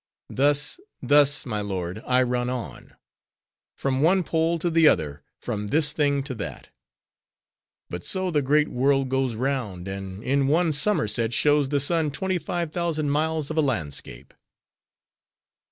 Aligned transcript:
Thus, 0.31 0.79
thus, 0.99 1.45
my 1.45 1.61
lord, 1.61 2.01
I 2.07 2.23
run 2.23 2.49
on; 2.49 2.95
from 3.77 4.01
one 4.01 4.23
pole 4.23 4.57
to 4.57 4.71
the 4.71 4.87
other; 4.87 5.21
from 5.39 5.67
this 5.67 5.91
thing 5.93 6.23
to 6.23 6.33
that. 6.41 6.69
But 7.87 8.03
so 8.03 8.31
the 8.31 8.41
great 8.41 8.69
world 8.69 9.09
goes 9.09 9.35
round, 9.35 9.87
and 9.87 10.23
in 10.23 10.47
one 10.47 10.73
Somerset, 10.73 11.35
shows 11.35 11.69
the 11.69 11.79
sun 11.79 12.09
twenty 12.09 12.39
five 12.39 12.71
thousand 12.73 13.11
miles 13.11 13.51
of 13.51 13.57
a 13.57 13.61
landscape!" 13.61 14.33